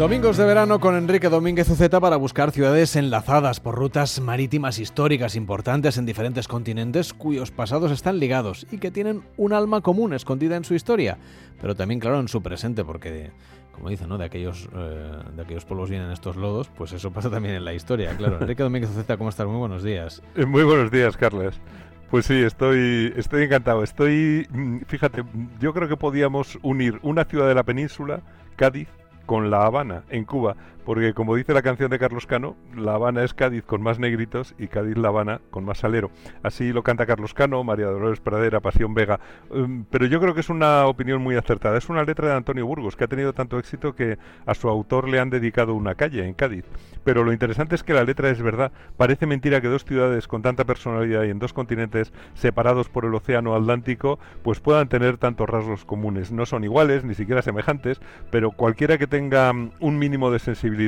Domingos 0.00 0.38
de 0.38 0.46
verano 0.46 0.80
con 0.80 0.96
Enrique 0.96 1.28
Domínguez 1.28 1.66
Z 1.66 2.00
para 2.00 2.16
buscar 2.16 2.52
ciudades 2.52 2.96
enlazadas 2.96 3.60
por 3.60 3.74
rutas 3.74 4.18
marítimas 4.18 4.78
históricas 4.78 5.36
importantes 5.36 5.98
en 5.98 6.06
diferentes 6.06 6.48
continentes 6.48 7.12
cuyos 7.12 7.50
pasados 7.50 7.92
están 7.92 8.18
ligados 8.18 8.66
y 8.70 8.78
que 8.78 8.90
tienen 8.90 9.20
un 9.36 9.52
alma 9.52 9.82
común 9.82 10.14
escondida 10.14 10.56
en 10.56 10.64
su 10.64 10.72
historia, 10.72 11.18
pero 11.60 11.76
también 11.76 12.00
claro 12.00 12.18
en 12.18 12.28
su 12.28 12.42
presente 12.42 12.82
porque 12.82 13.30
como 13.72 13.90
dicen, 13.90 14.08
¿no? 14.08 14.16
De 14.16 14.24
aquellos, 14.24 14.70
eh, 14.74 15.18
de 15.36 15.42
aquellos 15.42 15.66
pueblos 15.66 15.90
vienen 15.90 16.10
estos 16.12 16.34
lodos, 16.34 16.70
pues 16.78 16.94
eso 16.94 17.10
pasa 17.10 17.28
también 17.28 17.56
en 17.56 17.66
la 17.66 17.74
historia, 17.74 18.16
claro. 18.16 18.38
Enrique 18.40 18.62
Domínguez 18.62 18.92
Z, 18.92 19.18
¿cómo 19.18 19.28
estás? 19.28 19.46
Muy 19.46 19.58
buenos 19.58 19.82
días. 19.82 20.22
Eh, 20.34 20.46
muy 20.46 20.62
buenos 20.62 20.90
días, 20.90 21.14
Carles. 21.18 21.60
Pues 22.10 22.24
sí, 22.24 22.40
estoy, 22.40 23.12
estoy 23.16 23.42
encantado. 23.42 23.82
Estoy, 23.82 24.48
mm, 24.50 24.78
fíjate, 24.86 25.24
yo 25.60 25.74
creo 25.74 25.88
que 25.88 25.98
podíamos 25.98 26.58
unir 26.62 26.98
una 27.02 27.26
ciudad 27.26 27.46
de 27.46 27.54
la 27.54 27.64
península, 27.64 28.22
Cádiz, 28.56 28.88
con 29.30 29.48
La 29.48 29.62
Habana, 29.64 30.02
en 30.10 30.24
Cuba, 30.24 30.56
porque 30.90 31.14
como 31.14 31.36
dice 31.36 31.54
la 31.54 31.62
canción 31.62 31.88
de 31.88 32.00
Carlos 32.00 32.26
Cano, 32.26 32.56
La 32.74 32.94
Habana 32.94 33.22
es 33.22 33.32
Cádiz 33.32 33.62
con 33.64 33.80
más 33.80 34.00
negritos 34.00 34.56
y 34.58 34.66
Cádiz 34.66 34.96
La 34.96 35.06
Habana 35.06 35.40
con 35.50 35.64
más 35.64 35.78
salero. 35.78 36.10
Así 36.42 36.72
lo 36.72 36.82
canta 36.82 37.06
Carlos 37.06 37.32
Cano, 37.32 37.62
María 37.62 37.86
Dolores 37.86 38.18
Pradera, 38.18 38.58
Pasión 38.58 38.92
Vega. 38.92 39.20
Um, 39.50 39.84
pero 39.84 40.06
yo 40.06 40.20
creo 40.20 40.34
que 40.34 40.40
es 40.40 40.48
una 40.48 40.86
opinión 40.86 41.22
muy 41.22 41.36
acertada. 41.36 41.78
Es 41.78 41.88
una 41.90 42.02
letra 42.02 42.30
de 42.30 42.34
Antonio 42.34 42.66
Burgos, 42.66 42.96
que 42.96 43.04
ha 43.04 43.06
tenido 43.06 43.32
tanto 43.32 43.56
éxito 43.60 43.94
que 43.94 44.18
a 44.44 44.54
su 44.54 44.68
autor 44.68 45.08
le 45.08 45.20
han 45.20 45.30
dedicado 45.30 45.74
una 45.74 45.94
calle 45.94 46.26
en 46.26 46.34
Cádiz. 46.34 46.64
Pero 47.04 47.22
lo 47.22 47.32
interesante 47.32 47.76
es 47.76 47.84
que 47.84 47.94
la 47.94 48.02
letra 48.02 48.28
es 48.28 48.42
verdad. 48.42 48.72
Parece 48.96 49.26
mentira 49.26 49.60
que 49.60 49.68
dos 49.68 49.84
ciudades 49.84 50.26
con 50.26 50.42
tanta 50.42 50.64
personalidad 50.64 51.22
y 51.22 51.30
en 51.30 51.38
dos 51.38 51.52
continentes 51.52 52.12
separados 52.34 52.88
por 52.88 53.04
el 53.04 53.14
océano 53.14 53.54
Atlántico, 53.54 54.18
pues 54.42 54.58
puedan 54.58 54.88
tener 54.88 55.18
tantos 55.18 55.48
rasgos 55.48 55.84
comunes. 55.84 56.32
No 56.32 56.46
son 56.46 56.64
iguales, 56.64 57.04
ni 57.04 57.14
siquiera 57.14 57.42
semejantes, 57.42 58.00
pero 58.32 58.50
cualquiera 58.50 58.98
que 58.98 59.06
tenga 59.06 59.52
um, 59.52 59.70
un 59.78 59.96
mínimo 59.96 60.32
de 60.32 60.40
sensibilidad 60.40 60.79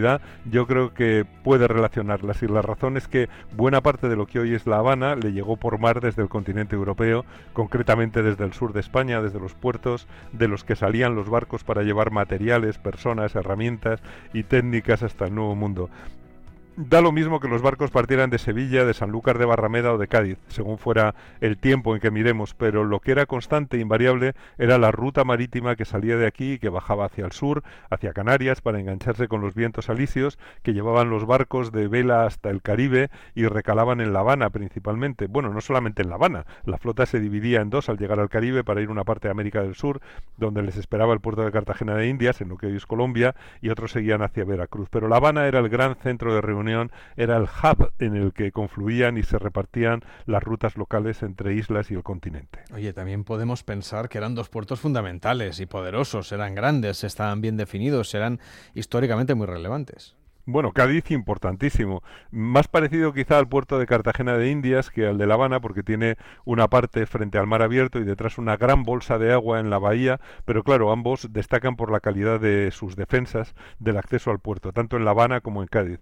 yo 0.50 0.66
creo 0.66 0.94
que 0.94 1.26
puede 1.44 1.68
relacionarlas. 1.68 2.42
Y 2.42 2.48
la 2.48 2.62
razón 2.62 2.96
es 2.96 3.08
que 3.08 3.28
buena 3.56 3.80
parte 3.80 4.08
de 4.08 4.16
lo 4.16 4.26
que 4.26 4.40
hoy 4.40 4.54
es 4.54 4.66
La 4.66 4.78
Habana 4.78 5.16
le 5.16 5.32
llegó 5.32 5.56
por 5.56 5.78
mar 5.78 6.00
desde 6.00 6.22
el 6.22 6.28
continente 6.28 6.76
europeo, 6.76 7.24
concretamente 7.52 8.22
desde 8.22 8.44
el 8.44 8.52
sur 8.52 8.72
de 8.72 8.80
España, 8.80 9.20
desde 9.20 9.40
los 9.40 9.54
puertos 9.54 10.06
de 10.32 10.48
los 10.48 10.64
que 10.64 10.76
salían 10.76 11.14
los 11.14 11.28
barcos 11.28 11.64
para 11.64 11.82
llevar 11.82 12.10
materiales, 12.10 12.78
personas, 12.78 13.34
herramientas 13.34 14.00
y 14.32 14.44
técnicas 14.44 15.02
hasta 15.02 15.26
el 15.26 15.34
Nuevo 15.34 15.54
Mundo. 15.54 15.90
Da 16.74 17.02
lo 17.02 17.12
mismo 17.12 17.38
que 17.38 17.48
los 17.48 17.60
barcos 17.60 17.90
partieran 17.90 18.30
de 18.30 18.38
Sevilla, 18.38 18.86
de 18.86 18.94
Sanlúcar 18.94 19.36
de 19.36 19.44
Barrameda 19.44 19.92
o 19.92 19.98
de 19.98 20.08
Cádiz, 20.08 20.38
según 20.48 20.78
fuera 20.78 21.14
el 21.42 21.58
tiempo 21.58 21.94
en 21.94 22.00
que 22.00 22.10
miremos, 22.10 22.54
pero 22.54 22.84
lo 22.84 22.98
que 23.00 23.12
era 23.12 23.26
constante 23.26 23.76
e 23.76 23.80
invariable 23.80 24.32
era 24.56 24.78
la 24.78 24.90
ruta 24.90 25.22
marítima 25.22 25.76
que 25.76 25.84
salía 25.84 26.16
de 26.16 26.26
aquí 26.26 26.52
y 26.52 26.58
que 26.58 26.70
bajaba 26.70 27.04
hacia 27.04 27.26
el 27.26 27.32
sur, 27.32 27.62
hacia 27.90 28.14
Canarias, 28.14 28.62
para 28.62 28.80
engancharse 28.80 29.28
con 29.28 29.42
los 29.42 29.54
vientos 29.54 29.90
alisios 29.90 30.38
que 30.62 30.72
llevaban 30.72 31.10
los 31.10 31.26
barcos 31.26 31.72
de 31.72 31.88
vela 31.88 32.24
hasta 32.24 32.48
el 32.48 32.62
Caribe 32.62 33.10
y 33.34 33.44
recalaban 33.48 34.00
en 34.00 34.14
La 34.14 34.20
Habana 34.20 34.48
principalmente. 34.48 35.26
Bueno, 35.26 35.50
no 35.50 35.60
solamente 35.60 36.00
en 36.00 36.08
La 36.08 36.14
Habana, 36.14 36.46
la 36.64 36.78
flota 36.78 37.04
se 37.04 37.20
dividía 37.20 37.60
en 37.60 37.68
dos 37.68 37.90
al 37.90 37.98
llegar 37.98 38.18
al 38.18 38.30
Caribe 38.30 38.64
para 38.64 38.80
ir 38.80 38.88
una 38.88 39.04
parte 39.04 39.28
de 39.28 39.32
América 39.32 39.60
del 39.60 39.74
Sur, 39.74 40.00
donde 40.38 40.62
les 40.62 40.78
esperaba 40.78 41.12
el 41.12 41.20
puerto 41.20 41.44
de 41.44 41.52
Cartagena 41.52 41.96
de 41.96 42.08
Indias, 42.08 42.40
en 42.40 42.48
lo 42.48 42.56
que 42.56 42.68
hoy 42.68 42.76
es 42.76 42.86
Colombia, 42.86 43.34
y 43.60 43.68
otros 43.68 43.92
seguían 43.92 44.22
hacia 44.22 44.46
Veracruz. 44.46 44.88
Pero 44.90 45.06
La 45.06 45.16
Habana 45.16 45.46
era 45.46 45.58
el 45.58 45.68
gran 45.68 45.96
centro 45.96 46.34
de 46.34 46.40
reunión 46.40 46.61
era 46.68 47.36
el 47.36 47.44
hub 47.44 47.92
en 47.98 48.16
el 48.16 48.32
que 48.32 48.52
confluían 48.52 49.16
y 49.18 49.22
se 49.22 49.38
repartían 49.38 50.00
las 50.26 50.42
rutas 50.42 50.76
locales 50.76 51.22
entre 51.22 51.54
islas 51.54 51.90
y 51.90 51.94
el 51.94 52.02
continente. 52.02 52.60
Oye, 52.72 52.92
también 52.92 53.24
podemos 53.24 53.62
pensar 53.62 54.08
que 54.08 54.18
eran 54.18 54.34
dos 54.34 54.48
puertos 54.48 54.80
fundamentales 54.80 55.60
y 55.60 55.66
poderosos, 55.66 56.32
eran 56.32 56.54
grandes, 56.54 57.04
estaban 57.04 57.40
bien 57.40 57.56
definidos, 57.56 58.14
eran 58.14 58.40
históricamente 58.74 59.34
muy 59.34 59.46
relevantes. 59.46 60.16
Bueno, 60.44 60.72
Cádiz 60.72 61.12
importantísimo. 61.12 62.02
Más 62.32 62.66
parecido 62.66 63.12
quizá 63.12 63.38
al 63.38 63.46
puerto 63.46 63.78
de 63.78 63.86
Cartagena 63.86 64.36
de 64.36 64.50
Indias 64.50 64.90
que 64.90 65.06
al 65.06 65.16
de 65.16 65.28
La 65.28 65.34
Habana, 65.34 65.60
porque 65.60 65.84
tiene 65.84 66.16
una 66.44 66.66
parte 66.66 67.06
frente 67.06 67.38
al 67.38 67.46
mar 67.46 67.62
abierto 67.62 68.00
y 68.00 68.04
detrás 68.04 68.38
una 68.38 68.56
gran 68.56 68.82
bolsa 68.82 69.18
de 69.18 69.32
agua 69.32 69.60
en 69.60 69.70
la 69.70 69.78
bahía, 69.78 70.18
pero 70.44 70.64
claro, 70.64 70.90
ambos 70.90 71.28
destacan 71.32 71.76
por 71.76 71.92
la 71.92 72.00
calidad 72.00 72.40
de 72.40 72.72
sus 72.72 72.96
defensas 72.96 73.54
del 73.78 73.98
acceso 73.98 74.32
al 74.32 74.40
puerto, 74.40 74.72
tanto 74.72 74.96
en 74.96 75.04
La 75.04 75.12
Habana 75.12 75.42
como 75.42 75.62
en 75.62 75.68
Cádiz. 75.68 76.00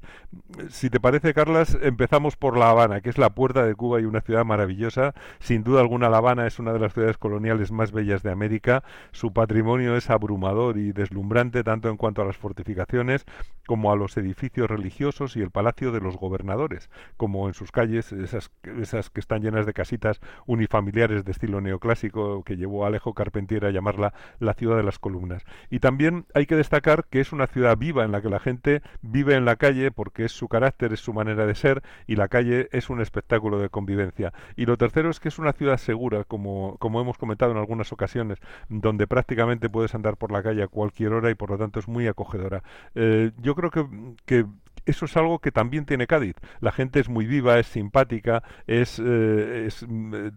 Si 0.70 0.88
te 0.88 1.00
parece, 1.00 1.34
Carlas, 1.34 1.76
empezamos 1.82 2.36
por 2.36 2.56
La 2.56 2.70
Habana, 2.70 3.02
que 3.02 3.10
es 3.10 3.18
la 3.18 3.28
puerta 3.28 3.66
de 3.66 3.74
Cuba 3.74 4.00
y 4.00 4.06
una 4.06 4.22
ciudad 4.22 4.46
maravillosa. 4.46 5.12
Sin 5.40 5.64
duda 5.64 5.82
alguna, 5.82 6.08
La 6.08 6.16
Habana 6.16 6.46
es 6.46 6.58
una 6.58 6.72
de 6.72 6.78
las 6.78 6.94
ciudades 6.94 7.18
coloniales 7.18 7.72
más 7.72 7.92
bellas 7.92 8.22
de 8.22 8.30
América. 8.30 8.84
Su 9.12 9.34
patrimonio 9.34 9.96
es 9.96 10.08
abrumador 10.08 10.78
y 10.78 10.92
deslumbrante, 10.92 11.62
tanto 11.62 11.90
en 11.90 11.98
cuanto 11.98 12.22
a 12.22 12.24
las 12.24 12.38
fortificaciones 12.38 13.26
como 13.66 13.92
a 13.92 13.96
los 13.96 14.16
edificios 14.16 14.29
edificios 14.30 14.70
religiosos 14.70 15.36
y 15.36 15.42
el 15.42 15.50
palacio 15.50 15.90
de 15.90 16.00
los 16.00 16.16
gobernadores, 16.16 16.88
como 17.16 17.48
en 17.48 17.54
sus 17.54 17.72
calles, 17.72 18.12
esas, 18.12 18.50
esas 18.80 19.10
que 19.10 19.20
están 19.20 19.42
llenas 19.42 19.66
de 19.66 19.72
casitas 19.72 20.20
unifamiliares 20.46 21.24
de 21.24 21.32
estilo 21.32 21.60
neoclásico 21.60 22.44
que 22.44 22.56
llevó 22.56 22.84
a 22.84 22.88
Alejo 22.88 23.12
Carpentier 23.12 23.64
a 23.64 23.70
llamarla 23.70 24.14
la 24.38 24.54
ciudad 24.54 24.76
de 24.76 24.84
las 24.84 24.98
columnas. 24.98 25.44
Y 25.68 25.80
también 25.80 26.26
hay 26.34 26.46
que 26.46 26.56
destacar 26.56 27.06
que 27.10 27.20
es 27.20 27.32
una 27.32 27.46
ciudad 27.46 27.76
viva 27.76 28.04
en 28.04 28.12
la 28.12 28.22
que 28.22 28.30
la 28.30 28.38
gente 28.38 28.82
vive 29.02 29.34
en 29.34 29.44
la 29.44 29.56
calle 29.56 29.90
porque 29.90 30.24
es 30.24 30.32
su 30.32 30.48
carácter, 30.48 30.92
es 30.92 31.00
su 31.00 31.12
manera 31.12 31.46
de 31.46 31.54
ser 31.54 31.82
y 32.06 32.16
la 32.16 32.28
calle 32.28 32.68
es 32.72 32.88
un 32.88 33.00
espectáculo 33.00 33.58
de 33.58 33.68
convivencia. 33.68 34.32
Y 34.56 34.66
lo 34.66 34.76
tercero 34.76 35.10
es 35.10 35.18
que 35.18 35.28
es 35.28 35.38
una 35.38 35.52
ciudad 35.52 35.76
segura, 35.76 36.24
como, 36.24 36.76
como 36.78 37.00
hemos 37.00 37.18
comentado 37.18 37.52
en 37.52 37.58
algunas 37.58 37.92
ocasiones, 37.92 38.38
donde 38.68 39.06
prácticamente 39.06 39.68
puedes 39.68 39.94
andar 39.94 40.16
por 40.16 40.30
la 40.30 40.42
calle 40.42 40.62
a 40.62 40.68
cualquier 40.68 41.12
hora 41.12 41.30
y 41.30 41.34
por 41.34 41.50
lo 41.50 41.58
tanto 41.58 41.80
es 41.80 41.88
muy 41.88 42.06
acogedora. 42.06 42.62
Eh, 42.94 43.32
yo 43.38 43.54
creo 43.54 43.70
que, 43.70 43.86
que 44.26 44.46
eso 44.86 45.04
es 45.04 45.16
algo 45.16 45.40
que 45.40 45.52
también 45.52 45.86
tiene 45.86 46.06
Cádiz. 46.06 46.34
La 46.60 46.72
gente 46.72 47.00
es 47.00 47.08
muy 47.08 47.26
viva, 47.26 47.58
es 47.58 47.66
simpática, 47.66 48.42
es, 48.66 49.00
eh, 49.04 49.68
mm, 49.86 50.14
eh, 50.14 50.30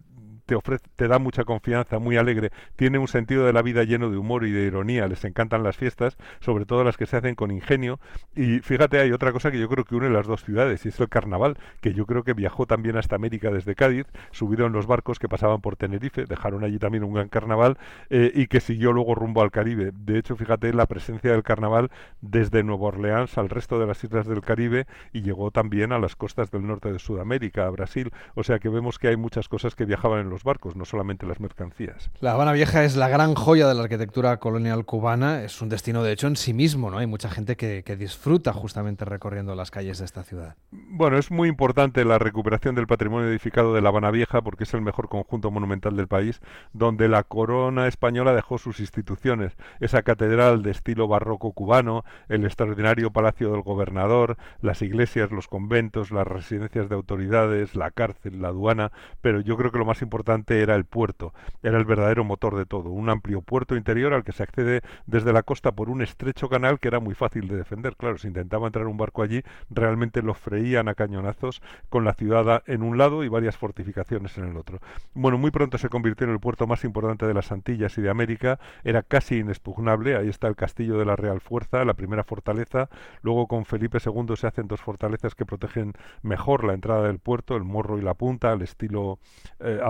te 0.46 0.54
ofrece, 0.54 0.86
te 0.96 1.08
da 1.08 1.18
mucha 1.18 1.44
confianza, 1.44 1.98
muy 1.98 2.16
alegre, 2.16 2.50
tiene 2.76 2.98
un 2.98 3.08
sentido 3.08 3.46
de 3.46 3.52
la 3.52 3.62
vida 3.62 3.84
lleno 3.84 4.10
de 4.10 4.16
humor 4.16 4.44
y 4.46 4.50
de 4.50 4.62
ironía, 4.62 5.06
les 5.06 5.24
encantan 5.24 5.62
las 5.62 5.76
fiestas, 5.76 6.16
sobre 6.40 6.66
todo 6.66 6.84
las 6.84 6.96
que 6.96 7.06
se 7.06 7.16
hacen 7.16 7.34
con 7.34 7.50
ingenio. 7.50 8.00
Y 8.34 8.60
fíjate, 8.60 9.00
hay 9.00 9.12
otra 9.12 9.32
cosa 9.32 9.50
que 9.50 9.58
yo 9.58 9.68
creo 9.68 9.84
que 9.84 9.94
une 9.94 10.10
las 10.10 10.26
dos 10.26 10.44
ciudades, 10.44 10.84
y 10.84 10.88
es 10.88 11.00
el 11.00 11.08
carnaval, 11.08 11.56
que 11.80 11.94
yo 11.94 12.06
creo 12.06 12.24
que 12.24 12.34
viajó 12.34 12.66
también 12.66 12.96
hasta 12.96 13.16
América 13.16 13.50
desde 13.50 13.74
Cádiz, 13.74 14.06
subieron 14.30 14.72
los 14.72 14.86
barcos 14.86 15.18
que 15.18 15.28
pasaban 15.28 15.60
por 15.60 15.76
Tenerife, 15.76 16.24
dejaron 16.26 16.64
allí 16.64 16.78
también 16.78 17.04
un 17.04 17.14
gran 17.14 17.28
carnaval, 17.28 17.78
eh, 18.10 18.32
y 18.34 18.46
que 18.46 18.60
siguió 18.60 18.92
luego 18.92 19.14
rumbo 19.14 19.42
al 19.42 19.50
Caribe. 19.50 19.92
De 19.94 20.18
hecho, 20.18 20.36
fíjate 20.36 20.72
la 20.72 20.86
presencia 20.86 21.32
del 21.32 21.42
carnaval 21.42 21.90
desde 22.20 22.62
Nueva 22.62 22.88
Orleans 22.88 23.38
al 23.38 23.48
resto 23.48 23.78
de 23.78 23.86
las 23.86 24.02
islas 24.02 24.26
del 24.26 24.40
Caribe 24.40 24.86
y 25.12 25.22
llegó 25.22 25.50
también 25.50 25.92
a 25.92 25.98
las 25.98 26.16
costas 26.16 26.50
del 26.50 26.66
norte 26.66 26.92
de 26.92 26.98
Sudamérica, 26.98 27.66
a 27.66 27.70
Brasil. 27.70 28.10
O 28.34 28.42
sea 28.42 28.58
que 28.58 28.68
vemos 28.68 28.98
que 28.98 29.08
hay 29.08 29.16
muchas 29.16 29.48
cosas 29.48 29.74
que 29.74 29.84
viajaban 29.84 30.20
en 30.20 30.30
los 30.30 30.33
barcos, 30.42 30.74
no 30.74 30.84
solamente 30.84 31.26
las 31.26 31.38
mercancías. 31.38 32.10
La 32.20 32.32
Habana 32.32 32.52
Vieja 32.52 32.82
es 32.84 32.96
la 32.96 33.08
gran 33.08 33.34
joya 33.34 33.68
de 33.68 33.74
la 33.74 33.82
arquitectura 33.82 34.38
colonial 34.38 34.84
cubana, 34.84 35.42
es 35.42 35.60
un 35.62 35.68
destino 35.68 36.02
de 36.02 36.12
hecho 36.12 36.26
en 36.26 36.36
sí 36.36 36.52
mismo, 36.52 36.90
¿no? 36.90 36.98
Hay 36.98 37.06
mucha 37.06 37.30
gente 37.30 37.56
que, 37.56 37.82
que 37.84 37.96
disfruta 37.96 38.52
justamente 38.52 39.04
recorriendo 39.04 39.54
las 39.54 39.70
calles 39.70 39.98
de 39.98 40.04
esta 40.06 40.24
ciudad. 40.24 40.56
Bueno, 40.70 41.18
es 41.18 41.30
muy 41.30 41.48
importante 41.48 42.04
la 42.04 42.18
recuperación 42.18 42.74
del 42.74 42.86
patrimonio 42.86 43.28
edificado 43.28 43.74
de 43.74 43.82
La 43.82 43.90
Habana 43.90 44.10
Vieja 44.10 44.42
porque 44.42 44.64
es 44.64 44.74
el 44.74 44.80
mejor 44.80 45.08
conjunto 45.08 45.50
monumental 45.50 45.96
del 45.96 46.08
país, 46.08 46.40
donde 46.72 47.08
la 47.08 47.22
corona 47.22 47.86
española 47.86 48.34
dejó 48.34 48.58
sus 48.58 48.80
instituciones, 48.80 49.56
esa 49.80 50.02
catedral 50.02 50.62
de 50.62 50.70
estilo 50.70 51.08
barroco 51.08 51.52
cubano, 51.52 52.04
el 52.28 52.44
extraordinario 52.44 53.12
Palacio 53.12 53.52
del 53.52 53.62
Gobernador, 53.62 54.36
las 54.60 54.82
iglesias, 54.82 55.30
los 55.30 55.48
conventos, 55.48 56.10
las 56.10 56.26
residencias 56.26 56.88
de 56.88 56.94
autoridades, 56.94 57.74
la 57.74 57.90
cárcel, 57.90 58.40
la 58.40 58.48
aduana, 58.48 58.92
pero 59.20 59.40
yo 59.40 59.56
creo 59.56 59.70
que 59.70 59.78
lo 59.78 59.84
más 59.84 60.02
importante 60.02 60.23
era 60.48 60.74
el 60.74 60.84
puerto, 60.84 61.32
era 61.62 61.78
el 61.78 61.84
verdadero 61.84 62.24
motor 62.24 62.56
de 62.56 62.66
todo, 62.66 62.90
un 62.90 63.08
amplio 63.10 63.42
puerto 63.42 63.76
interior 63.76 64.12
al 64.12 64.24
que 64.24 64.32
se 64.32 64.42
accede 64.42 64.82
desde 65.06 65.32
la 65.32 65.42
costa 65.42 65.72
por 65.72 65.90
un 65.90 66.02
estrecho 66.02 66.48
canal 66.48 66.80
que 66.80 66.88
era 66.88 67.00
muy 67.00 67.14
fácil 67.14 67.48
de 67.48 67.56
defender. 67.56 67.96
Claro, 67.96 68.18
si 68.18 68.28
intentaba 68.28 68.66
entrar 68.66 68.86
un 68.86 68.96
barco 68.96 69.22
allí, 69.22 69.42
realmente 69.70 70.22
lo 70.22 70.34
freían 70.34 70.88
a 70.88 70.94
cañonazos 70.94 71.62
con 71.88 72.04
la 72.04 72.14
ciudad 72.14 72.62
en 72.66 72.82
un 72.82 72.98
lado 72.98 73.24
y 73.24 73.28
varias 73.28 73.56
fortificaciones 73.56 74.36
en 74.38 74.44
el 74.44 74.56
otro. 74.56 74.80
Bueno, 75.14 75.38
muy 75.38 75.50
pronto 75.50 75.78
se 75.78 75.88
convirtió 75.88 76.26
en 76.26 76.32
el 76.32 76.40
puerto 76.40 76.66
más 76.66 76.84
importante 76.84 77.26
de 77.26 77.34
las 77.34 77.52
Antillas 77.52 77.96
y 77.98 78.02
de 78.02 78.10
América, 78.10 78.58
era 78.82 79.02
casi 79.02 79.38
inexpugnable, 79.38 80.16
ahí 80.16 80.28
está 80.28 80.48
el 80.48 80.56
castillo 80.56 80.98
de 80.98 81.04
la 81.04 81.16
Real 81.16 81.40
Fuerza, 81.40 81.84
la 81.84 81.94
primera 81.94 82.24
fortaleza, 82.24 82.88
luego 83.22 83.46
con 83.46 83.64
Felipe 83.64 83.98
II 84.04 84.36
se 84.36 84.46
hacen 84.46 84.68
dos 84.68 84.80
fortalezas 84.80 85.34
que 85.34 85.46
protegen 85.46 85.92
mejor 86.22 86.64
la 86.64 86.74
entrada 86.74 87.06
del 87.06 87.18
puerto, 87.18 87.56
el 87.56 87.64
Morro 87.64 87.98
y 87.98 88.02
la 88.02 88.14
Punta, 88.14 88.52
al 88.52 88.62
estilo 88.62 89.18
eh, 89.60 89.80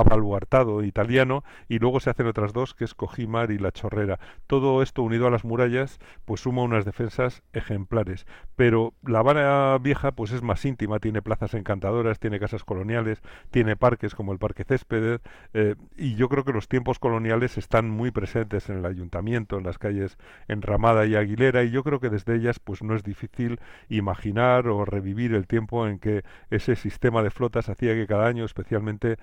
italiano, 0.84 1.44
y 1.68 1.78
luego 1.78 2.00
se 2.00 2.10
hacen 2.10 2.26
otras 2.26 2.52
dos, 2.52 2.74
que 2.74 2.84
es 2.84 2.94
Cojimar 2.94 3.50
y 3.50 3.58
La 3.58 3.72
Chorrera. 3.72 4.18
Todo 4.46 4.82
esto 4.82 5.02
unido 5.02 5.26
a 5.26 5.30
las 5.30 5.44
murallas, 5.44 5.98
pues 6.24 6.40
suma 6.40 6.62
unas 6.62 6.84
defensas 6.84 7.42
ejemplares. 7.52 8.26
Pero 8.56 8.94
La 9.06 9.20
Habana 9.20 9.78
Vieja, 9.78 10.12
pues 10.12 10.32
es 10.32 10.42
más 10.42 10.64
íntima, 10.64 10.98
tiene 10.98 11.22
plazas 11.22 11.54
encantadoras, 11.54 12.18
tiene 12.18 12.40
casas 12.40 12.64
coloniales, 12.64 13.22
tiene 13.50 13.76
parques 13.76 14.14
como 14.14 14.32
el 14.32 14.38
Parque 14.38 14.64
Céspedes, 14.64 15.20
eh, 15.52 15.74
y 15.96 16.14
yo 16.14 16.28
creo 16.28 16.44
que 16.44 16.52
los 16.52 16.68
tiempos 16.68 16.98
coloniales 16.98 17.58
están 17.58 17.90
muy 17.90 18.10
presentes 18.10 18.68
en 18.70 18.78
el 18.78 18.86
ayuntamiento, 18.86 19.58
en 19.58 19.64
las 19.64 19.78
calles 19.78 20.18
Enramada 20.48 21.06
y 21.06 21.16
Aguilera, 21.16 21.64
y 21.64 21.70
yo 21.70 21.82
creo 21.82 22.00
que 22.00 22.10
desde 22.10 22.36
ellas, 22.36 22.58
pues 22.58 22.82
no 22.82 22.94
es 22.94 23.02
difícil 23.02 23.60
imaginar 23.88 24.68
o 24.68 24.84
revivir 24.84 25.34
el 25.34 25.46
tiempo 25.46 25.86
en 25.86 25.98
que 25.98 26.24
ese 26.50 26.76
sistema 26.76 27.22
de 27.22 27.30
flotas 27.30 27.68
hacía 27.68 27.94
que 27.94 28.06
cada 28.06 28.26
año, 28.26 28.44
especialmente 28.44 29.18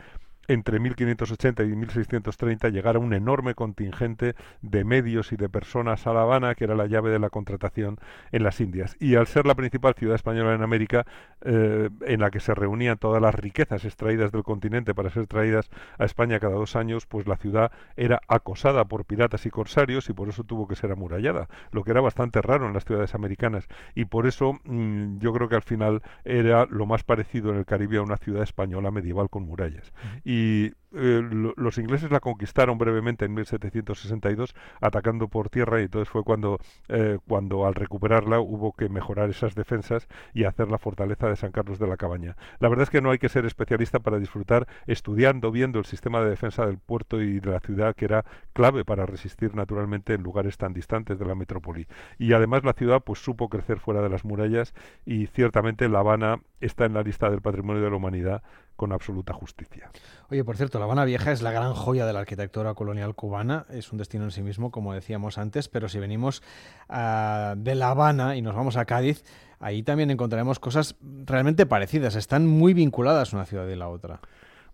entre 0.54 0.80
1580 0.80 1.64
y 1.64 1.76
1630 1.76 2.70
llegara 2.70 3.00
un 3.00 3.14
enorme 3.14 3.56
contingente 3.56 4.36
de 4.62 4.84
medios 4.84 5.32
y 5.32 5.38
de 5.38 5.50
personas 5.50 6.08
a 6.08 6.14
La 6.14 6.22
Habana, 6.22 6.56
que 6.56 6.66
era 6.66 6.76
la 6.76 6.88
llave 6.88 7.12
de 7.12 7.20
la 7.20 7.30
contratación 7.30 8.00
en 8.32 8.44
las 8.44 8.60
Indias. 8.60 8.98
Y 9.00 9.16
al 9.16 9.28
ser 9.28 9.46
la 9.46 9.56
principal 9.56 9.94
ciudad 9.94 10.16
española 10.16 10.54
en 10.54 10.62
América, 10.62 11.06
eh, 11.42 11.90
en 12.02 12.20
la 12.20 12.32
que 12.32 12.40
se 12.40 12.54
reunían 12.54 12.98
todas 12.98 13.22
las 13.22 13.34
riquezas 13.34 13.86
extraídas 13.86 14.32
del 14.32 14.44
continente 14.44 14.94
para 14.94 15.10
ser 15.10 15.28
traídas 15.28 15.70
a 15.98 16.06
España 16.06 16.40
cada 16.40 16.56
dos 16.56 16.76
años, 16.76 17.06
pues 17.06 17.28
la 17.28 17.38
ciudad 17.38 17.72
era 17.96 18.22
acosada 18.28 18.86
por 18.86 19.06
piratas 19.06 19.46
y 19.46 19.50
corsarios 19.50 20.10
y 20.10 20.14
por 20.14 20.30
eso 20.30 20.44
tuvo 20.44 20.68
que 20.68 20.76
ser 20.76 20.92
amurallada, 20.92 21.48
lo 21.72 21.84
que 21.84 21.92
era 21.92 22.02
bastante 22.02 22.42
raro 22.42 22.68
en 22.68 22.74
las 22.74 22.86
ciudades 22.86 23.16
americanas. 23.16 23.68
Y 23.96 24.06
por 24.06 24.28
eso 24.28 24.60
mm, 24.64 25.20
yo 25.20 25.34
creo 25.34 25.48
que 25.50 25.56
al 25.56 25.62
final 25.62 26.02
era 26.26 26.66
lo 26.66 26.86
más 26.86 27.04
parecido 27.04 27.52
en 27.52 27.58
el 27.58 27.66
Caribe 27.66 27.98
a 27.98 28.02
una 28.02 28.18
ciudad 28.18 28.44
española 28.44 28.92
medieval 28.92 29.30
con 29.30 29.44
murallas 29.44 29.94
y 30.24 30.41
eh, 30.94 31.22
los 31.56 31.78
ingleses 31.78 32.12
la 32.12 32.20
conquistaron 32.20 32.78
brevemente 32.78 33.24
en 33.24 33.34
1762 33.34 34.54
atacando 34.82 35.30
por 35.30 35.50
tierra 35.50 35.80
y 35.80 35.84
entonces 35.86 36.10
fue 36.10 36.24
cuando, 36.24 36.60
eh, 36.90 37.18
cuando 37.28 37.66
al 37.66 37.76
recuperarla 37.76 38.42
hubo 38.42 38.74
que 38.74 38.90
mejorar 38.90 39.30
esas 39.30 39.56
defensas 39.56 40.08
y 40.34 40.44
hacer 40.44 40.70
la 40.70 40.78
fortaleza 40.78 41.30
de 41.30 41.38
San 41.38 41.52
Carlos 41.52 41.80
de 41.80 41.88
la 41.88 41.96
Cabaña. 41.96 42.36
La 42.60 42.68
verdad 42.68 42.84
es 42.84 42.90
que 42.90 43.02
no 43.02 43.12
hay 43.12 43.20
que 43.20 43.30
ser 43.30 43.46
especialista 43.46 44.00
para 44.00 44.20
disfrutar 44.20 44.68
estudiando, 44.86 45.52
viendo 45.52 45.80
el 45.80 45.86
sistema 45.86 46.22
de 46.22 46.30
defensa 46.30 46.66
del 46.66 46.78
puerto 46.78 47.22
y 47.22 47.40
de 47.40 47.52
la 47.52 47.62
ciudad 47.62 47.96
que 47.96 48.06
era 48.06 48.26
clave 48.52 48.84
para 48.84 49.06
resistir 49.06 49.56
naturalmente 49.56 50.14
en 50.14 50.24
lugares 50.24 50.58
tan 50.58 50.74
distantes 50.74 51.18
de 51.18 51.26
la 51.26 51.36
metrópoli. 51.36 51.88
Y 52.20 52.34
además 52.34 52.66
la 52.66 52.74
ciudad 52.74 53.02
pues 53.02 53.20
supo 53.20 53.48
crecer 53.48 53.80
fuera 53.80 54.02
de 54.02 54.10
las 54.10 54.26
murallas 54.26 54.74
y 55.06 55.28
ciertamente 55.28 55.88
La 55.88 56.00
Habana 56.00 56.42
está 56.60 56.86
en 56.86 56.94
la 56.94 57.04
lista 57.04 57.30
del 57.30 57.42
patrimonio 57.42 57.82
de 57.82 57.90
la 57.90 57.96
humanidad 57.96 58.44
con 58.82 58.94
absoluta 58.94 59.32
justicia. 59.32 59.92
Oye, 60.32 60.44
por 60.44 60.58
cierto, 60.58 60.80
La 60.80 60.86
Habana 60.86 61.06
Vieja 61.06 61.32
es 61.32 61.44
la 61.44 61.52
gran 61.52 61.76
joya 61.76 62.08
de 62.08 62.14
la 62.14 62.22
arquitectura 62.22 62.74
colonial 62.74 63.14
cubana, 63.14 63.68
es 63.70 63.92
un 63.92 64.00
destino 64.00 64.24
en 64.24 64.32
sí 64.32 64.42
mismo, 64.42 64.72
como 64.72 64.92
decíamos 64.92 65.38
antes, 65.38 65.68
pero 65.68 65.88
si 65.88 66.00
venimos 66.00 66.42
uh, 66.90 67.54
de 67.58 67.76
La 67.76 67.90
Habana 67.90 68.36
y 68.38 68.42
nos 68.42 68.56
vamos 68.56 68.78
a 68.78 68.86
Cádiz, 68.86 69.24
ahí 69.60 69.84
también 69.84 70.10
encontraremos 70.10 70.58
cosas 70.58 70.96
realmente 71.28 71.68
parecidas, 71.68 72.16
están 72.16 72.48
muy 72.48 72.74
vinculadas 72.74 73.34
una 73.34 73.46
ciudad 73.46 73.68
y 73.68 73.76
la 73.76 73.88
otra. 73.88 74.20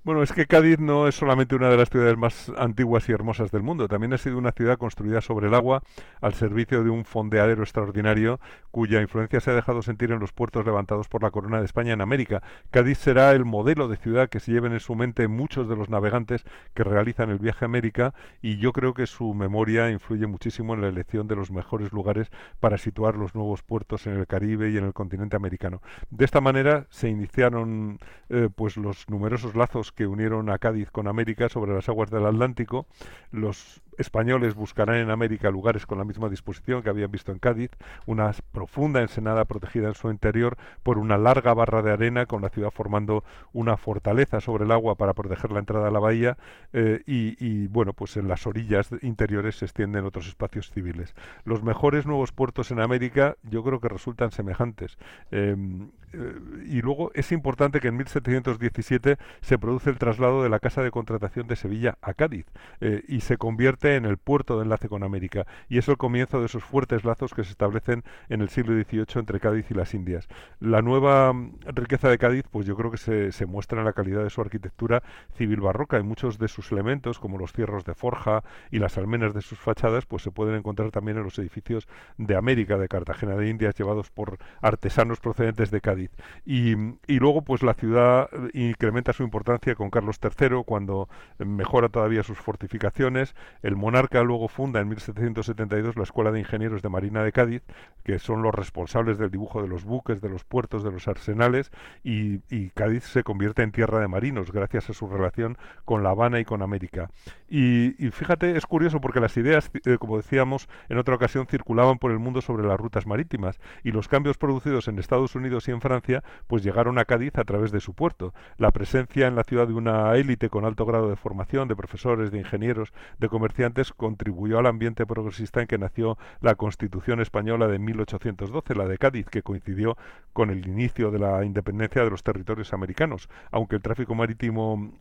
Bueno, 0.07 0.23
es 0.23 0.31
que 0.31 0.45
Cádiz 0.45 0.79
no 0.79 1.09
es 1.09 1.15
solamente 1.15 1.53
una 1.53 1.67
de 1.67 1.75
las 1.75 1.89
ciudades 1.89 2.15
más 2.15 2.49
antiguas 2.57 3.09
y 3.09 3.11
hermosas 3.11 3.51
del 3.51 3.61
mundo, 3.61 3.89
también 3.89 4.13
ha 4.13 4.17
sido 4.17 4.37
una 4.37 4.53
ciudad 4.53 4.77
construida 4.77 5.19
sobre 5.19 5.47
el 5.47 5.53
agua 5.53 5.83
al 6.21 6.33
servicio 6.33 6.81
de 6.81 6.89
un 6.89 7.03
fondeadero 7.03 7.61
extraordinario 7.61 8.39
cuya 8.71 9.01
influencia 9.01 9.41
se 9.41 9.51
ha 9.51 9.53
dejado 9.53 9.81
sentir 9.81 10.13
en 10.13 10.21
los 10.21 10.31
puertos 10.31 10.65
levantados 10.65 11.09
por 11.09 11.23
la 11.23 11.31
corona 11.31 11.59
de 11.59 11.65
España 11.65 11.91
en 11.91 11.99
América. 11.99 12.41
Cádiz 12.71 12.99
será 12.99 13.33
el 13.33 13.43
modelo 13.43 13.89
de 13.89 13.97
ciudad 13.97 14.29
que 14.29 14.39
se 14.39 14.53
lleven 14.53 14.71
en 14.71 14.79
su 14.79 14.95
mente 14.95 15.27
muchos 15.27 15.67
de 15.67 15.75
los 15.75 15.89
navegantes 15.89 16.45
que 16.73 16.85
realizan 16.85 17.29
el 17.29 17.39
viaje 17.39 17.65
a 17.65 17.67
América 17.67 18.13
y 18.41 18.59
yo 18.59 18.71
creo 18.71 18.93
que 18.93 19.07
su 19.07 19.33
memoria 19.33 19.91
influye 19.91 20.25
muchísimo 20.25 20.73
en 20.73 20.83
la 20.83 20.87
elección 20.87 21.27
de 21.27 21.35
los 21.35 21.51
mejores 21.51 21.91
lugares 21.91 22.31
para 22.61 22.77
situar 22.77 23.15
los 23.15 23.35
nuevos 23.35 23.61
puertos 23.61 24.07
en 24.07 24.13
el 24.13 24.25
Caribe 24.25 24.69
y 24.69 24.77
en 24.77 24.85
el 24.85 24.93
continente 24.93 25.35
americano. 25.35 25.81
De 26.11 26.23
esta 26.23 26.39
manera 26.39 26.87
se 26.91 27.09
iniciaron 27.09 27.99
eh, 28.29 28.47
pues 28.55 28.77
los 28.77 29.09
numerosos 29.09 29.53
lazos 29.53 29.91
que 29.97 30.07
unieron 30.07 30.49
a 30.51 30.59
Cádiz 30.59 30.91
con 30.91 31.07
América 31.07 31.49
sobre 31.49 31.73
las 31.73 31.89
aguas 31.89 32.11
del 32.11 32.27
Atlántico. 32.27 32.85
Los 33.31 33.81
españoles 33.97 34.55
buscarán 34.55 34.97
en 34.97 35.09
América 35.09 35.51
lugares 35.51 35.85
con 35.85 35.97
la 35.97 36.03
misma 36.03 36.29
disposición 36.29 36.83
que 36.83 36.89
habían 36.89 37.11
visto 37.11 37.31
en 37.31 37.39
Cádiz, 37.39 37.71
una 38.05 38.31
profunda 38.51 39.01
ensenada 39.01 39.45
protegida 39.45 39.87
en 39.87 39.95
su 39.95 40.09
interior 40.09 40.57
por 40.83 40.97
una 40.97 41.17
larga 41.17 41.53
barra 41.53 41.81
de 41.81 41.91
arena, 41.91 42.25
con 42.25 42.41
la 42.41 42.49
ciudad 42.49 42.71
formando 42.71 43.23
una 43.53 43.77
fortaleza 43.77 44.41
sobre 44.41 44.65
el 44.65 44.71
agua 44.71 44.95
para 44.95 45.13
proteger 45.13 45.51
la 45.51 45.59
entrada 45.59 45.87
a 45.87 45.91
la 45.91 45.99
bahía, 45.99 46.37
eh, 46.73 47.01
y, 47.05 47.67
bueno, 47.67 47.93
pues 47.93 48.17
en 48.17 48.27
las 48.27 48.45
orillas 48.47 48.89
interiores 49.01 49.57
se 49.57 49.65
extienden 49.65 50.05
otros 50.05 50.27
espacios 50.27 50.71
civiles. 50.71 51.13
Los 51.43 51.63
mejores 51.63 52.05
nuevos 52.05 52.31
puertos 52.31 52.71
en 52.71 52.79
América 52.79 53.35
yo 53.43 53.63
creo 53.63 53.79
que 53.79 53.89
resultan 53.89 54.31
semejantes. 54.31 54.97
Em, 55.31 55.89
eh, 56.13 56.39
y 56.65 56.81
luego 56.81 57.11
es 57.13 57.31
importante 57.31 57.79
que 57.79 57.89
en 57.89 57.97
1717 57.97 59.17
se 59.41 59.57
produce 59.57 59.89
el 59.89 59.97
traslado 59.97 60.41
de 60.43 60.49
la 60.49 60.59
Casa 60.59 60.81
de 60.81 60.91
Contratación 60.91 61.47
de 61.47 61.55
Sevilla 61.55 61.97
a 62.01 62.13
Cádiz 62.13 62.45
eh, 62.79 63.03
y 63.07 63.21
se 63.21 63.37
convierte 63.37 63.86
en 63.95 64.05
el 64.05 64.17
puerto 64.17 64.57
de 64.57 64.63
enlace 64.63 64.89
con 64.89 65.03
América, 65.03 65.45
y 65.69 65.77
es 65.77 65.87
el 65.87 65.97
comienzo 65.97 66.39
de 66.39 66.47
esos 66.47 66.63
fuertes 66.63 67.05
lazos 67.05 67.33
que 67.33 67.43
se 67.43 67.51
establecen 67.51 68.03
en 68.29 68.41
el 68.41 68.49
siglo 68.49 68.73
XVIII 68.73 69.05
entre 69.15 69.39
Cádiz 69.39 69.71
y 69.71 69.73
las 69.73 69.93
Indias. 69.93 70.27
La 70.59 70.81
nueva 70.81 71.31
mm, 71.33 71.59
riqueza 71.67 72.09
de 72.09 72.17
Cádiz, 72.17 72.45
pues 72.51 72.65
yo 72.65 72.75
creo 72.75 72.91
que 72.91 72.97
se, 72.97 73.31
se 73.31 73.45
muestra 73.45 73.79
en 73.79 73.85
la 73.85 73.93
calidad 73.93 74.23
de 74.23 74.29
su 74.29 74.41
arquitectura 74.41 75.03
civil 75.35 75.61
barroca, 75.61 75.99
y 75.99 76.03
muchos 76.03 76.37
de 76.37 76.47
sus 76.47 76.71
elementos, 76.71 77.19
como 77.19 77.37
los 77.37 77.53
cierros 77.53 77.85
de 77.85 77.95
forja 77.95 78.43
y 78.71 78.79
las 78.79 78.97
almenas 78.97 79.33
de 79.33 79.41
sus 79.41 79.59
fachadas, 79.59 80.05
pues 80.05 80.23
se 80.23 80.31
pueden 80.31 80.55
encontrar 80.55 80.91
también 80.91 81.17
en 81.17 81.23
los 81.23 81.39
edificios 81.39 81.87
de 82.17 82.35
América, 82.35 82.77
de 82.77 82.87
Cartagena 82.87 83.35
de 83.35 83.49
Indias, 83.49 83.75
llevados 83.75 84.09
por 84.09 84.37
artesanos 84.61 85.19
procedentes 85.19 85.71
de 85.71 85.81
Cádiz. 85.81 86.11
Y, 86.45 86.73
y 87.07 87.19
luego, 87.19 87.43
pues 87.43 87.63
la 87.63 87.73
ciudad 87.73 88.29
incrementa 88.53 89.13
su 89.13 89.23
importancia 89.23 89.75
con 89.75 89.89
Carlos 89.89 90.19
III, 90.21 90.63
cuando 90.65 91.07
mejora 91.37 91.89
todavía 91.89 92.23
sus 92.23 92.37
fortificaciones, 92.37 93.35
el 93.61 93.75
monarca 93.77 94.23
luego 94.23 94.47
funda 94.47 94.81
en 94.81 94.89
1772 94.89 95.95
la 95.95 96.03
Escuela 96.03 96.31
de 96.31 96.39
Ingenieros 96.39 96.81
de 96.81 96.89
Marina 96.89 97.23
de 97.23 97.31
Cádiz, 97.31 97.63
que 98.03 98.19
son 98.19 98.41
los 98.41 98.53
responsables 98.53 99.17
del 99.17 99.31
dibujo 99.31 99.61
de 99.61 99.67
los 99.67 99.85
buques, 99.85 100.21
de 100.21 100.29
los 100.29 100.43
puertos, 100.43 100.83
de 100.83 100.91
los 100.91 101.07
arsenales, 101.07 101.71
y, 102.03 102.39
Cádiz 102.73 103.05
se 103.05 103.23
convierte 103.23 103.63
en 103.63 103.71
tierra 103.71 103.99
de 103.99 104.07
marinos 104.07 104.51
gracias 104.51 104.89
a 104.89 104.93
su 104.93 105.07
relación 105.07 105.57
con 105.85 106.03
La 106.03 106.09
Habana 106.09 106.39
y 106.39 106.45
con 106.45 106.61
América. 106.61 107.09
Y, 107.49 107.91
fíjate, 108.11 108.57
es 108.57 108.65
curioso 108.65 108.99
porque 108.99 109.19
las 109.19 109.37
ideas, 109.37 109.71
eh, 109.85 109.97
como 109.97 110.17
decíamos 110.17 110.67
en 110.89 110.97
otra 110.97 111.15
ocasión, 111.15 111.47
circulaban 111.47 111.97
por 111.97 112.11
el 112.11 112.19
mundo 112.19 112.41
sobre 112.41 112.67
las 112.67 112.79
rutas 112.79 113.07
marítimas, 113.07 113.59
y 113.83 113.91
los 113.91 114.07
cambios 114.07 114.37
producidos 114.37 114.87
en 114.87 114.99
Estados 114.99 115.35
Unidos 115.35 115.67
y 115.67 115.71
en 115.71 115.81
Francia, 115.81 116.23
pues 116.47 116.63
llegaron 116.63 116.99
a 116.99 117.05
Cádiz 117.05 117.37
a 117.37 117.43
través 117.43 117.71
de 117.71 117.79
su 117.79 117.93
puerto. 117.93 118.33
La 118.57 118.71
presencia 118.71 119.27
en 119.27 119.35
la 119.35 119.43
ciudad 119.43 119.67
de 119.67 119.73
una 119.73 120.15
élite 120.15 120.49
con 120.49 120.65
alto 120.65 120.85
grado 120.85 121.09
de 121.09 121.15
formación, 121.15 121.67
de 121.67 121.75
profesores, 121.75 122.31
de 122.31 122.39
ingenieros, 122.39 122.93
de 123.17 123.29
comerciantes, 123.29 123.66
contribuyó 123.95 124.59
al 124.59 124.65
ambiente 124.65 125.05
progresista 125.05 125.61
en 125.61 125.67
que 125.67 125.77
nació 125.77 126.17
la 126.41 126.55
Constitución 126.55 127.21
española 127.21 127.67
de 127.67 127.79
1812, 127.79 128.75
la 128.75 128.87
de 128.87 128.97
Cádiz, 128.97 129.27
que 129.27 129.43
coincidió 129.43 129.97
con 130.33 130.49
el 130.49 130.67
inicio 130.67 131.11
de 131.11 131.19
la 131.19 131.43
independencia 131.45 132.03
de 132.03 132.09
los 132.09 132.23
territorios 132.23 132.73
americanos. 132.73 133.29
Aunque 133.51 133.75
el 133.75 133.81
tráfico 133.81 134.15
marítimo 134.15 134.91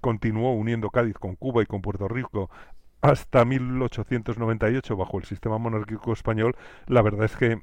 continuó 0.00 0.52
uniendo 0.54 0.90
Cádiz 0.90 1.18
con 1.18 1.36
Cuba 1.36 1.62
y 1.62 1.66
con 1.66 1.82
Puerto 1.82 2.08
Rico 2.08 2.50
hasta 3.02 3.44
1898 3.44 4.96
bajo 4.96 5.18
el 5.18 5.24
sistema 5.24 5.58
monárquico 5.58 6.12
español, 6.12 6.54
la 6.86 7.02
verdad 7.02 7.24
es 7.24 7.36
que 7.36 7.62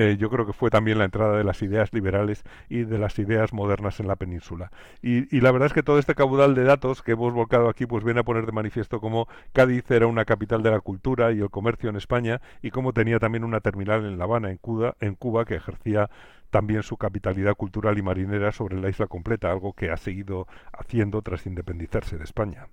eh, 0.00 0.16
yo 0.16 0.30
creo 0.30 0.46
que 0.46 0.52
fue 0.52 0.70
también 0.70 0.96
la 0.98 1.06
entrada 1.06 1.36
de 1.36 1.42
las 1.42 1.60
ideas 1.60 1.92
liberales 1.92 2.44
y 2.68 2.84
de 2.84 2.98
las 2.98 3.18
ideas 3.18 3.52
modernas 3.52 3.98
en 3.98 4.06
la 4.06 4.14
península. 4.14 4.70
Y, 5.02 5.40
la 5.40 5.50
verdad 5.50 5.66
es 5.66 5.72
que 5.72 5.82
todo 5.82 5.98
este 5.98 6.14
caudal 6.14 6.54
de 6.54 6.62
datos 6.62 7.02
que 7.02 7.12
hemos 7.12 7.32
volcado 7.32 7.68
aquí 7.68 7.84
pues 7.84 8.04
viene 8.04 8.20
a 8.20 8.22
poner 8.22 8.46
de 8.46 8.52
manifiesto 8.52 9.00
cómo 9.00 9.26
Cádiz 9.52 9.90
era 9.90 10.06
una 10.06 10.24
capital 10.24 10.62
de 10.62 10.70
la 10.70 10.78
cultura 10.78 11.32
y 11.32 11.40
el 11.40 11.50
comercio 11.50 11.90
en 11.90 11.96
España 11.96 12.40
y 12.62 12.70
cómo 12.70 12.92
tenía 12.92 13.18
también 13.18 13.42
una 13.42 13.60
terminal 13.60 14.04
en 14.04 14.18
La 14.18 14.24
Habana, 14.24 14.50
en 14.50 14.60
en 15.00 15.14
Cuba 15.16 15.44
que 15.44 15.56
ejercía 15.56 16.08
también 16.50 16.84
su 16.84 16.96
capitalidad 16.96 17.56
cultural 17.56 17.98
y 17.98 18.02
marinera 18.02 18.52
sobre 18.52 18.80
la 18.80 18.90
isla 18.90 19.08
completa, 19.08 19.50
algo 19.50 19.72
que 19.72 19.90
ha 19.90 19.96
seguido 19.96 20.46
haciendo 20.72 21.22
tras 21.22 21.44
independizarse 21.46 22.18
de 22.18 22.24
España. 22.24 22.68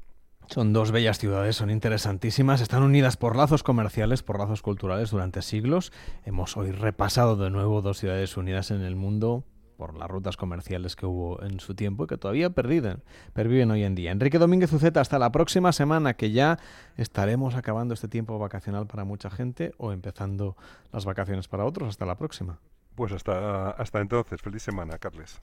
Son 0.48 0.74
dos 0.74 0.92
bellas 0.92 1.18
ciudades, 1.18 1.56
son 1.56 1.70
interesantísimas, 1.70 2.62
están 2.62 2.84
unidas 2.84 3.18
por 3.18 3.36
lazos 3.36 3.64
comerciales, 3.64 4.24
por 4.24 4.40
lazos 4.40 4.62
culturales 4.62 5.12
durante 5.12 5.42
siglos. 5.42 5.92
Hemos 6.24 6.56
hoy 6.56 6.72
repasado 6.72 7.36
de 7.36 7.50
nuevo 7.50 7.82
dos 7.82 7.98
ciudades 7.98 8.38
unidas 8.38 8.72
en 8.72 8.82
el 8.82 8.96
mundo 8.96 9.44
por 9.76 9.98
las 9.98 10.10
rutas 10.10 10.38
comerciales 10.38 10.96
que 10.96 11.06
hubo 11.06 11.42
en 11.44 11.60
su 11.60 11.76
tiempo 11.76 12.06
y 12.06 12.08
que 12.08 12.18
todavía 12.18 12.50
perviven, 12.50 13.04
perviven 13.34 13.72
hoy 13.72 13.84
en 13.84 13.96
día. 13.96 14.12
Enrique 14.12 14.40
Domínguez 14.40 14.72
Uceta, 14.72 15.02
hasta 15.02 15.20
la 15.20 15.32
próxima 15.32 15.74
semana 15.74 16.14
que 16.14 16.32
ya 16.32 16.60
estaremos 16.96 17.56
acabando 17.56 17.94
este 17.94 18.08
tiempo 18.08 18.40
vacacional 18.40 18.88
para 18.88 19.04
mucha 19.04 19.30
gente 19.30 19.74
o 19.78 19.92
empezando 19.92 20.56
las 20.92 21.06
vacaciones 21.06 21.48
para 21.48 21.66
otros. 21.66 21.90
Hasta 21.90 22.06
la 22.06 22.16
próxima. 22.16 22.60
Pues 22.96 23.12
hasta, 23.12 23.72
hasta 23.72 24.00
entonces, 24.00 24.42
feliz 24.42 24.64
semana, 24.64 24.98
Carles. 24.98 25.42